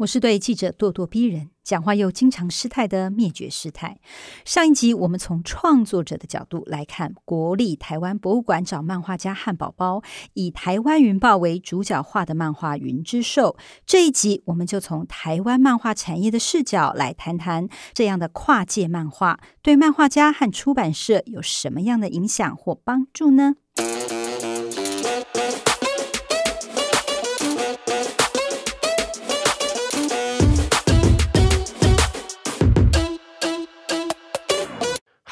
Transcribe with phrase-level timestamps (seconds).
[0.00, 4.00] 我是对记者咄咄逼人、讲话又经常失态的灭绝师太。
[4.46, 10.02] 上一集我们从创作者的角度来看国立台湾博物馆找漫画家汉堡包，
[10.32, 13.56] 以台湾云豹为主角画的漫画《云之兽》。
[13.84, 23.56] 这一集我们就从台湾漫画产业的视角来谈谈这样的跨界漫画对漫画家和出版社有什么样的影响或帮助呢？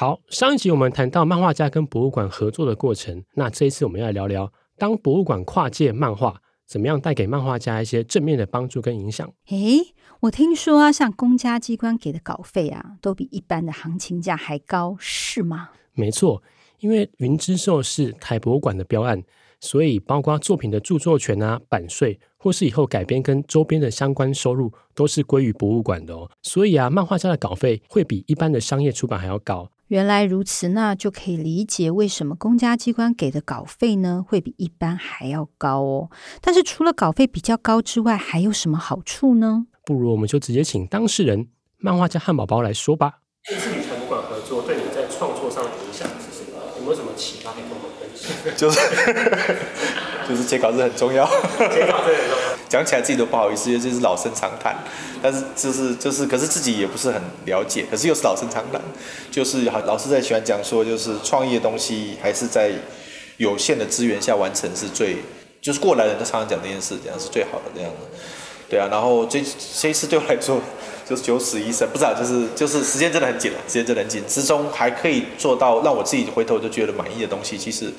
[0.00, 9.28] 好，上一集我们谈到漫画家跟博物馆合作的过程，那这一次我们要来聊聊，当博物馆跨界漫画，怎么样带给漫画家一些正面的帮助跟影响？
[9.48, 15.70] 诶，我听说啊，像公家机关给的稿费啊，都比一般的行情价还高，是吗？
[15.94, 16.44] 没错，
[16.78, 19.20] 因为《云之兽》是台博物馆的标案，
[19.58, 26.30] 所以包括作品的著作权啊、版税，或是以后改编跟周边的相关收入，都是归于博物馆的哦。
[26.42, 29.68] 所以啊，漫画家的稿费会比一般的商业出版还要高。
[29.88, 36.10] 原来如此，那就可以理解为什么公家机关给的稿费呢，会比一般还要高哦。
[36.40, 39.66] 但是除了稿费比较高之外，还有什么好处呢？
[39.84, 43.20] 不如我们就直接请当事人漫画家汉堡包来说吧。
[43.44, 46.58] 这次与台博馆合作，对你在创作上的影响是什么？
[46.76, 48.54] 有没有什么启发可以跟我们分享？
[48.54, 48.78] 就是
[50.28, 52.47] 就是截稿子很重要，截稿子很重要。
[52.68, 54.76] 讲起来自己都不好意思，因为这是老生常谈。
[55.22, 58.80] 但是就是就是，可是自己也不是很了解，可是又是老生常谈。
[59.30, 62.70] 就是，老师在喜欢讲说，就是创业的东西还是在
[63.38, 65.16] 有限的资源下完成是最，
[65.60, 68.18] 就是过来人都常常讲这件事，这样是最好的这样的。
[68.68, 69.42] 对啊，然后这
[69.80, 70.60] 这一次对我来说
[71.08, 77.92] 就是九死一生，不知道就是就是时间真的很紧了，时间真的很紧，之中还可以做到让我自己回头就觉得满意的东西，其实。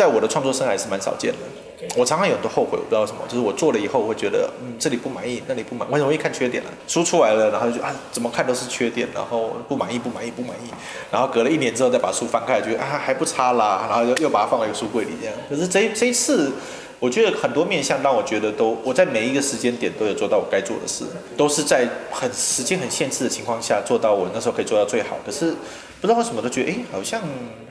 [0.00, 10.70] 在我的创作生涯是蛮少见的，我常常有很多后悔，我不知道什么，就是我做了以后会觉得，嗯，这里不满意，那里不满，我很容易看缺点了，书出来了，然后就啊，怎么看都是缺点，然后不满意，不满意，不满意，
[11.12, 15.36] 然后隔了一年之后再把书翻开，觉得啊还不差啦，然后又又把它放在一个书柜里这样。
[15.50, 16.50] 可是这这一次，
[16.98, 21.04] 我觉得很多面向让我觉得都，我在每一个时间点都有做到我该做的事，
[21.36, 25.54] 都是在很时间很限制的情况下做到我那时候可以做到最好，可是。
[26.00, 27.20] 不知道为什么都觉得，哎，好像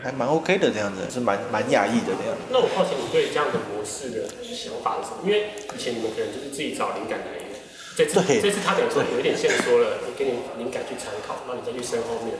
[0.02, 2.38] 还蛮 OK 的这样子，是蛮蛮讶异的这样。
[2.52, 5.26] 那我好奇你对这样的模式的想法是什么？
[5.26, 7.49] 因为以前你们可能就是自己找灵感来源，
[8.06, 12.34] 这次这次他等于说有一点线索了，你给你灵感去参考，然后你再去深后面。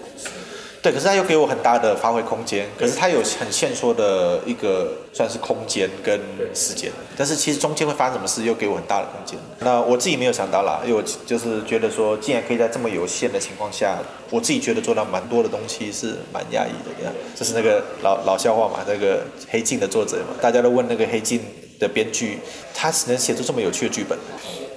[0.82, 6.18] 对，可是他又给我很大的发挥空间，可是他有很线索的一个算是空间跟
[6.56, 9.38] 时间，但是其实中间会发生什么事又给我很大的空间。
[9.60, 13.98] 那我自己没有想到啦，因为我就是觉得说，既然可以在这么有限的情况下，
[14.30, 16.96] 我自己觉得做到蛮多的东西是蛮压抑的。
[16.98, 21.42] 这样，就是那个老老笑话嘛，那个黑镜的作者嘛，大家都问那个黑镜
[21.78, 22.40] 的编剧，
[22.74, 24.18] 他只能写出这么有趣的剧本。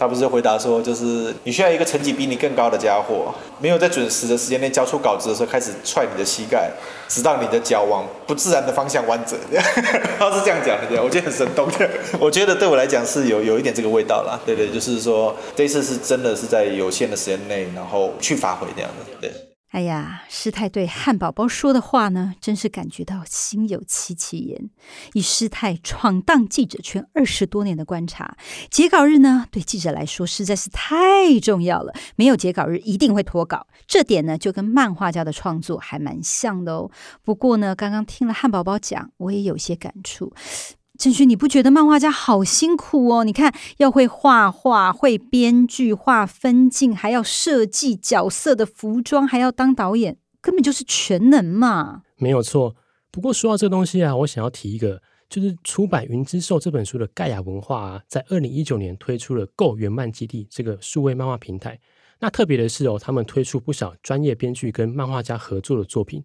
[0.02, 6.68] 他不是回答说，就是你需要一个成绩比你更高的家伙，没有在准时的时间内交出稿子的时候开始踹你的膝盖，
[7.08, 9.36] 直到你的脚往不自然的方向弯折。
[10.18, 11.68] 他是这样讲的，这样我觉得很生动。
[12.18, 14.36] 我觉得对我来讲是有有一点这个味道啦。
[14.44, 19.06] 对对，就是说这次是真的是在有限的时间内，然后去发挥这样的。
[19.20, 19.51] 对。
[19.72, 24.68] 哎呀，师太对汉堡包说的话呢，真是感觉到心有戚戚焉。
[25.14, 28.36] 以师太闯荡记者圈二十多年的观察，
[28.70, 31.94] 截稿日呢，对记者来说实在是太重要了。
[32.16, 33.66] 没有截稿日，一定会脱稿。
[33.86, 36.90] 这点呢，就跟漫画家的创作还蛮像的哦。
[37.22, 40.34] 不过呢，刚刚听了汉堡包讲，我也有些感触。
[41.02, 43.24] 正勋，你不觉得漫画家好辛苦哦？
[43.24, 52.02] 你看，要会画画，会编剧，画分镜，还要设计角色的服装，还要当导演，根本就是全能嘛。
[52.18, 52.76] 没有错。
[53.10, 61.80] 不过说到这东西啊，我想要提一个，就是出版《云之兽》这本书的盖亚文化啊，在二零一九年推出了 Go 原漫基地这个数位漫画平台。
[62.20, 66.22] 那特别的是哦，他们推出不少专业编剧跟漫画家合作的作品。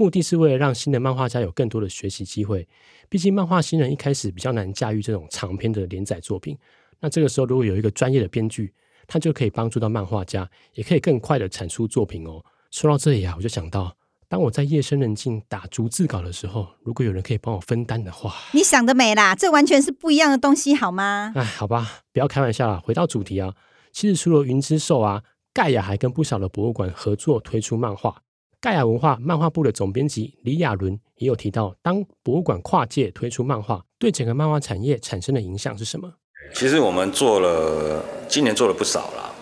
[0.00, 2.66] 目的是为了让新的漫画家有更多的学习机会。
[3.10, 6.56] 毕竟漫画新人一开始比较难驾驭这种长篇的连载作品。
[7.00, 8.72] 那这个时候如果有一个专业的编剧，
[9.06, 12.42] 他就可以帮助到漫画家，也可以更快的产出作品哦。
[12.70, 13.94] 说到这里啊，我就想到，
[14.26, 21.34] 当我在夜深人静打逐字稿的时候，如果有人可以帮我分担的话，你想得美啦，这完全是不一样的东西，好吗？
[21.36, 22.80] 哎，好吧，不要开玩笑啦。
[22.82, 23.54] 回到主题啊，
[23.92, 25.22] 其实除了云之兽啊。
[25.52, 28.22] 盖亚还跟不少的博物馆合作推出漫画。
[28.60, 36.12] 盖亚文化漫画部的总编辑李亚伦也有提到，当博物馆跨界推出漫画，对整个漫画产业产生的影响是什么？
[36.52, 39.34] 其实我们做了，今年做了不少了。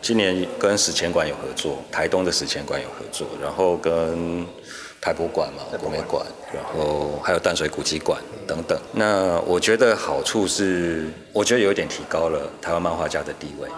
[0.00, 4.46] 今年跟史前馆有合作，台东的史前馆有合作，然后跟
[5.00, 8.78] 台博馆嘛、国美馆，然后还有淡水古迹馆等等。
[8.92, 13.68] 那我觉得好处是，我觉得有一点提高了台湾漫画家的地位。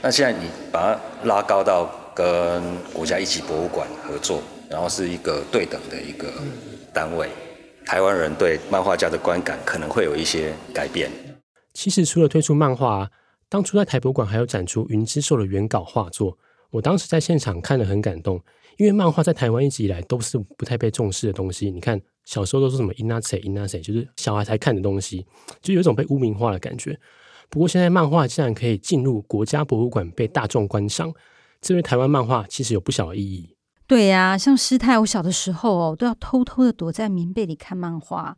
[0.00, 2.60] 那现在你把它拉高到跟
[2.92, 6.26] 国家一级博物馆合作，然后是一个对等的一个
[6.92, 7.28] 单位，
[7.86, 11.08] 台湾人对漫画家的观感可能会有一些改变。
[11.74, 13.08] 其实除了推出漫画，
[13.48, 16.36] 当初在台博馆还有展出《云之兽》的原稿画作，
[16.70, 18.42] 我当时在现场看得很感动，
[18.78, 21.70] 因为漫画在台湾一直以来都是不太被重视的东西。
[21.70, 25.24] 你看小时候都是什么“阴那谁阴那谁”，就是小孩才看的东西，
[25.62, 26.98] 就有一种被污名化的感觉。
[27.48, 31.14] 不过现在漫画竟然可以进入国家博物馆被大众观赏，
[31.60, 33.56] 这对台湾漫画其实有不小的意义。
[33.86, 38.36] 对呀、像师太，我小的时候哦，都要偷偷的躲在棉被里看漫画。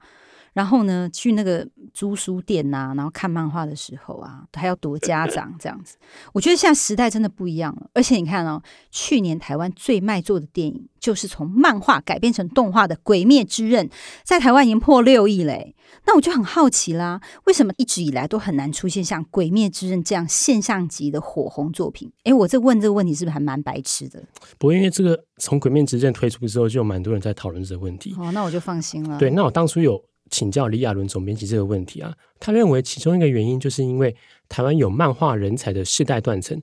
[0.52, 5.96] 然后呢，去那个租书店呐、啊，然后看漫画的时候啊，还要躲家长这样子。
[6.32, 7.88] 我觉得现在时代真的不一样了。
[7.94, 8.60] 而且你看哦，
[8.90, 13.86] 去年台湾最卖座的电影就是从漫画改编成动画的《鬼灭之刃》，
[14.24, 15.74] 在台湾已经破六亿嘞。
[16.06, 22.10] 那我就很好奇啦，为什么一直以来都很难出现像《鬼灭之刃》这样现象级的火红作品？
[22.24, 24.22] 诶，我这问这个问题是不是还蛮白痴的？
[24.58, 28.14] 不过因为这个从《鬼灭之刃》推出之后，就有蛮多人在讨论这个问题。
[28.18, 29.18] 哦，那我就放心了。
[29.18, 30.00] 对，那我当初有。
[30.30, 34.14] 请教李亚伦总编辑这个问题啊，他认为其中一个原因就是因为
[34.48, 36.60] 台湾有漫画人才的世代断层。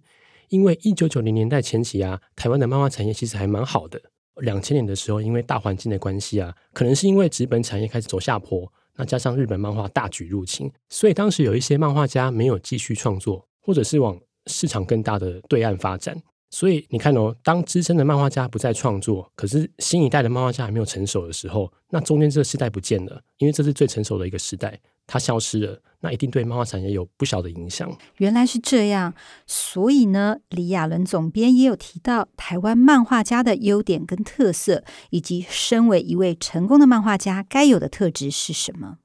[0.49, 4.01] 因为一九九零年代前期啊，台湾的漫画产业其实还蛮好的。
[4.37, 16.15] 两千年的时候，因为大环境的关系啊，可能是因为纸本产业开始走下坡，那加上日本漫画大举入侵，所以当时有一些漫画家没有继续创作，或者是往市场更大的对岸发展。
[16.49, 27.91] 所以你看哦，当资深的漫画家不再创作，可是新一代的漫画家还没有成熟的时候，那中间这个时代不见了，因为这是最成熟的一个时代，它消失了，那一定对漫画产业有不小的影响。
[28.17, 29.13] 原来是这样，
[29.45, 38.99] 所以呢，李亚伦总编也有提到台湾漫画家的优点跟特色，以及身为一位成功的漫画家该有的特质是什么？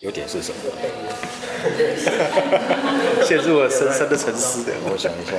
[0.00, 0.58] 优点是什么？
[3.24, 5.32] 陷入了深深的沉思的，我想一下。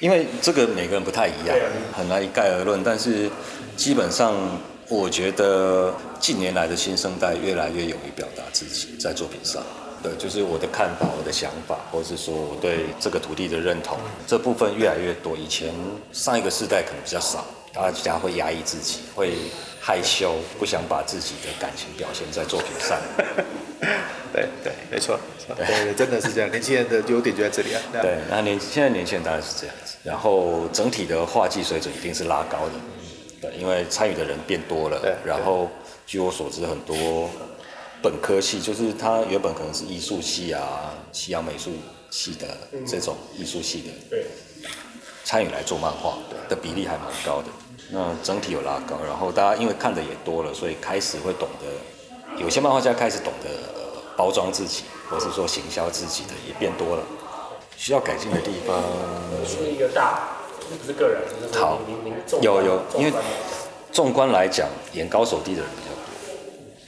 [0.00, 1.56] 因为这个每个人不太一样，
[1.92, 2.82] 很难一概而论。
[2.84, 3.28] 但是
[3.76, 4.34] 基本上，
[4.88, 9.62] 我觉得近年来的新生代越来越勇于表达自己在作品上。
[10.00, 13.98] 对，就是我的看法、我的想法，或是说我对这个土地的认同，
[14.28, 15.36] 这部分越来越多。
[15.36, 15.74] 以前
[16.12, 17.44] 上一个世代可能比较少，
[17.74, 19.32] 大家会压抑自己，会
[19.80, 22.96] 害羞，不想把自己的感情表现在作品上。
[24.38, 25.18] 对对，没错，
[25.56, 26.50] 对，对，真的是这样。
[26.50, 27.80] 年轻人的优点就在这里啊。
[27.92, 32.72] 对，对那年现在年轻人当然是这样子，然后整体的画技水准一定是拉高的，
[33.40, 35.00] 对，因为参与的人变多了。
[35.00, 35.68] 对，然后
[36.06, 37.28] 据我所知，很多
[38.00, 41.72] 本科系就是他原本可能是艺术系啊、西洋美术
[42.10, 42.46] 系的
[42.86, 44.26] 这种艺术系的，对，
[45.24, 46.18] 参与来做漫画
[46.48, 47.48] 的比例还蛮高的。
[47.90, 53.77] 那整体有拉高，然后大家因为看的也多了，所以开始会懂得，有些漫画家开始懂得。
[54.18, 57.02] 包装自己，或是说行销自己的也变多了，
[57.76, 58.82] 需要改进的地方。
[59.46, 60.18] 是一个大，
[60.58, 61.22] 不是个人。
[61.54, 61.78] 好，
[62.42, 63.12] 有有，因为
[63.92, 66.02] 纵观来讲，眼高手低的人比较多。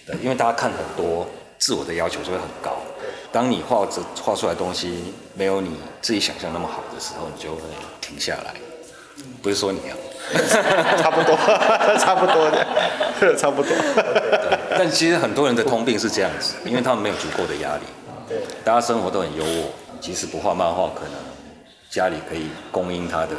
[0.06, 1.24] 对，因为大家看很多，
[1.56, 2.72] 自我的要求就会很高。
[3.30, 7.60] 当你画着画出来的东西没有你自己想象那么好的时候，你就会
[8.00, 8.52] 停下来。
[9.40, 9.94] 不是说你啊。
[10.96, 11.36] 差不多，
[11.98, 13.72] 差不多的，差不多。
[14.82, 17.82] 但其实很多人的通病是这样子，因为他们没有足够的压力。
[18.26, 19.64] 对，大家生活都很优渥，
[20.00, 21.12] 即使不画漫画，可能
[21.90, 23.36] 家里可以供应他的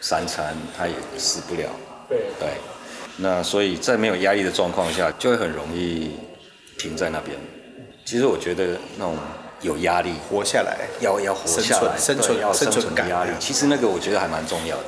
[0.00, 1.68] 三餐，他也死不了。
[2.08, 2.48] 对对。
[3.18, 6.12] 那所以在没有压力的状况下，就会很容易
[6.78, 7.36] 停在那边。
[8.06, 9.18] 其实我觉得那种
[9.60, 14.84] 有压力，活下来，要要活下来，生存要生存的压力，其实那个我觉得还蛮重要的。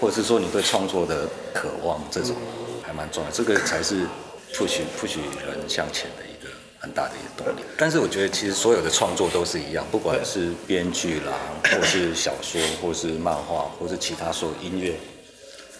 [0.00, 2.36] 或者是说你对创作的渴望，这种
[2.84, 4.06] 还蛮重要，这个才是
[4.52, 5.16] push push
[5.46, 7.62] 人向前的一个很大的一个动力。
[7.76, 11.32] 但是我觉得其实所有的创作都是一样，不管是编剧啦，
[11.72, 14.94] 或是小说，或是漫画，或是其他所有音乐，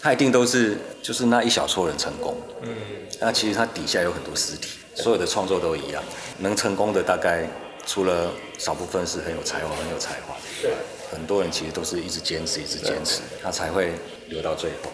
[0.01, 2.35] 它一定都是就是那一小撮人成功。
[2.61, 2.75] 嗯，
[3.19, 6.03] 那其实它底下有很多实体，所有的创作都一样，
[6.39, 7.47] 能成功的大概
[7.85, 10.41] 除了少部分是很有才华、很有才华的。
[10.61, 10.71] 对。
[11.11, 13.91] 很多人其实都是一直坚持，一直坚持，他才会
[14.29, 14.91] 留到最后。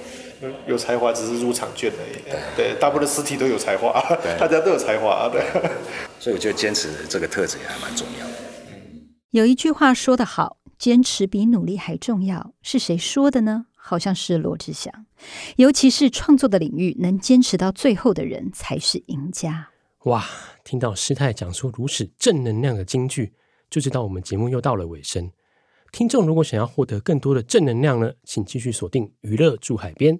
[0.67, 2.21] 有才华只是入场券而已。
[2.55, 3.91] 对，对，大部分的实体都有才华，
[4.39, 5.29] 大家都有才华。
[5.29, 5.41] 对，
[6.19, 8.33] 所以我觉得坚持这个特质也还蛮重要的。
[9.31, 13.65] 有一句话说得好，坚持比努力还重要，是谁说的呢？
[13.75, 15.05] 好像是罗志祥。
[15.55, 19.69] 尤其是创作的领域，能坚持到最后的人才是赢家。
[20.03, 20.23] 哇，
[20.63, 23.33] 听到师太讲出如此正能量的金句，
[23.69, 25.31] 就知道我们节目又到了尾声。
[25.91, 30.19] 听众如果想要获得更多的正能量呢，请继续锁定娱乐驻海边。